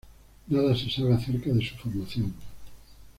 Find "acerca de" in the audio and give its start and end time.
1.13-1.63